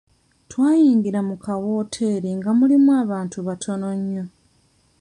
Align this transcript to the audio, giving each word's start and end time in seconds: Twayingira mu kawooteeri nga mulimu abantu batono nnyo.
Twayingira 0.51 1.19
mu 1.27 1.35
kawooteeri 1.43 2.29
nga 2.37 2.51
mulimu 2.59 2.89
abantu 3.03 3.37
batono 3.47 3.89
nnyo. 3.99 4.23